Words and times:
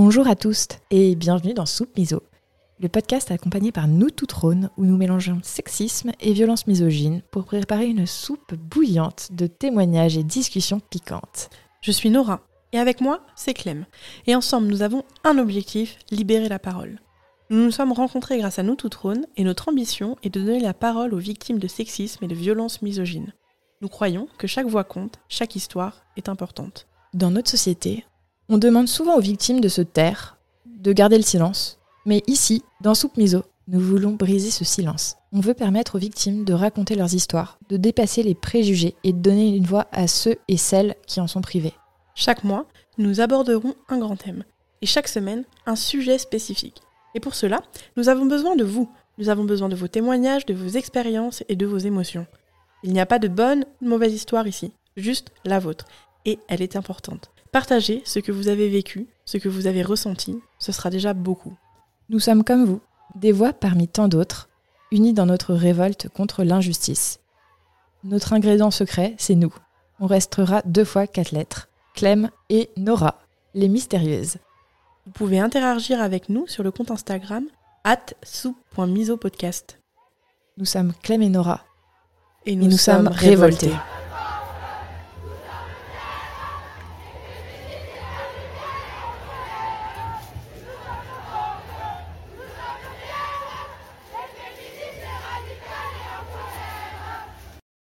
Bonjour 0.00 0.28
à 0.28 0.36
tous 0.36 0.68
et 0.92 1.16
bienvenue 1.16 1.54
dans 1.54 1.66
Soupe 1.66 1.98
Miso, 1.98 2.22
le 2.78 2.88
podcast 2.88 3.32
accompagné 3.32 3.72
par 3.72 3.88
nous 3.88 4.10
tout 4.10 4.26
trône 4.26 4.70
où 4.76 4.84
nous 4.84 4.96
mélangeons 4.96 5.40
sexisme 5.42 6.12
et 6.20 6.34
violence 6.34 6.68
misogyne 6.68 7.20
pour 7.32 7.46
préparer 7.46 7.88
une 7.88 8.06
soupe 8.06 8.54
bouillante 8.54 9.30
de 9.32 9.48
témoignages 9.48 10.16
et 10.16 10.22
discussions 10.22 10.78
piquantes. 10.78 11.50
Je 11.80 11.90
suis 11.90 12.10
Nora 12.10 12.42
et 12.72 12.78
avec 12.78 13.00
moi 13.00 13.22
c'est 13.34 13.54
Clem 13.54 13.86
et 14.28 14.36
ensemble 14.36 14.68
nous 14.68 14.82
avons 14.82 15.02
un 15.24 15.36
objectif, 15.36 15.98
libérer 16.12 16.48
la 16.48 16.60
parole. 16.60 17.00
Nous 17.50 17.64
nous 17.64 17.72
sommes 17.72 17.90
rencontrés 17.90 18.38
grâce 18.38 18.60
à 18.60 18.62
nous 18.62 18.76
tout 18.76 18.90
trône 18.90 19.26
et 19.36 19.42
notre 19.42 19.68
ambition 19.68 20.16
est 20.22 20.30
de 20.32 20.40
donner 20.40 20.60
la 20.60 20.74
parole 20.74 21.12
aux 21.12 21.18
victimes 21.18 21.58
de 21.58 21.66
sexisme 21.66 22.24
et 22.24 22.28
de 22.28 22.36
violence 22.36 22.82
misogyne. 22.82 23.32
Nous 23.80 23.88
croyons 23.88 24.28
que 24.38 24.46
chaque 24.46 24.68
voix 24.68 24.84
compte, 24.84 25.18
chaque 25.28 25.56
histoire 25.56 26.04
est 26.16 26.28
importante. 26.28 26.86
Dans 27.14 27.32
notre 27.32 27.50
société, 27.50 28.04
on 28.48 28.58
demande 28.58 28.88
souvent 28.88 29.16
aux 29.16 29.20
victimes 29.20 29.60
de 29.60 29.68
se 29.68 29.82
taire, 29.82 30.38
de 30.66 30.92
garder 30.92 31.16
le 31.16 31.22
silence. 31.22 31.78
Mais 32.06 32.22
ici, 32.26 32.62
dans 32.80 32.94
Soupe 32.94 33.16
Miso, 33.16 33.42
nous 33.66 33.80
voulons 33.80 34.12
briser 34.12 34.50
ce 34.50 34.64
silence. 34.64 35.16
On 35.32 35.40
veut 35.40 35.54
permettre 35.54 35.96
aux 35.96 35.98
victimes 35.98 36.44
de 36.44 36.54
raconter 36.54 36.94
leurs 36.94 37.12
histoires, 37.12 37.58
de 37.68 37.76
dépasser 37.76 38.22
les 38.22 38.34
préjugés 38.34 38.94
et 39.04 39.12
de 39.12 39.18
donner 39.18 39.54
une 39.54 39.66
voix 39.66 39.86
à 39.92 40.06
ceux 40.06 40.36
et 40.48 40.56
celles 40.56 40.94
qui 41.06 41.20
en 41.20 41.26
sont 41.26 41.42
privés. 41.42 41.74
Chaque 42.14 42.44
mois, 42.44 42.66
nous 42.96 43.20
aborderons 43.20 43.74
un 43.88 43.98
grand 43.98 44.16
thème 44.16 44.44
et 44.80 44.86
chaque 44.86 45.08
semaine, 45.08 45.44
un 45.66 45.76
sujet 45.76 46.18
spécifique. 46.18 46.80
Et 47.14 47.20
pour 47.20 47.34
cela, 47.34 47.62
nous 47.96 48.08
avons 48.08 48.26
besoin 48.26 48.56
de 48.56 48.64
vous. 48.64 48.90
Nous 49.18 49.28
avons 49.28 49.44
besoin 49.44 49.68
de 49.68 49.74
vos 49.74 49.88
témoignages, 49.88 50.46
de 50.46 50.54
vos 50.54 50.68
expériences 50.68 51.42
et 51.48 51.56
de 51.56 51.66
vos 51.66 51.78
émotions. 51.78 52.26
Il 52.84 52.92
n'y 52.92 53.00
a 53.00 53.06
pas 53.06 53.18
de 53.18 53.28
bonne 53.28 53.64
ou 53.80 53.84
de 53.84 53.90
mauvaise 53.90 54.14
histoire 54.14 54.46
ici, 54.46 54.72
juste 54.96 55.32
la 55.44 55.58
vôtre. 55.58 55.86
Et 56.24 56.38
elle 56.48 56.62
est 56.62 56.76
importante. 56.76 57.30
Partagez 57.52 58.02
ce 58.04 58.18
que 58.18 58.32
vous 58.32 58.48
avez 58.48 58.68
vécu, 58.68 59.06
ce 59.24 59.38
que 59.38 59.48
vous 59.48 59.66
avez 59.66 59.82
ressenti, 59.82 60.38
ce 60.58 60.72
sera 60.72 60.90
déjà 60.90 61.14
beaucoup. 61.14 61.56
Nous 62.10 62.20
sommes 62.20 62.44
comme 62.44 62.64
vous, 62.64 62.80
des 63.14 63.32
voix 63.32 63.52
parmi 63.52 63.88
tant 63.88 64.08
d'autres, 64.08 64.48
unis 64.90 65.14
dans 65.14 65.26
notre 65.26 65.54
révolte 65.54 66.08
contre 66.08 66.44
l'injustice. 66.44 67.20
Notre 68.04 68.32
ingrédient 68.32 68.70
secret, 68.70 69.14
c'est 69.18 69.34
nous. 69.34 69.54
On 70.00 70.06
restera 70.06 70.62
deux 70.64 70.84
fois 70.84 71.06
quatre 71.06 71.32
lettres, 71.32 71.68
Clem 71.94 72.30
et 72.50 72.70
Nora, 72.76 73.18
les 73.54 73.68
mystérieuses. 73.68 74.36
Vous 75.06 75.12
pouvez 75.12 75.40
interagir 75.40 76.00
avec 76.02 76.28
nous 76.28 76.46
sur 76.46 76.62
le 76.62 76.70
compte 76.70 76.90
Instagram 76.90 77.46
at 77.84 78.12
Nous 80.56 80.64
sommes 80.64 80.92
Clem 81.02 81.22
et 81.22 81.28
Nora. 81.28 81.64
Et 82.46 82.56
nous, 82.56 82.70
sommes, 82.78 83.08
révoltés. 83.08 83.72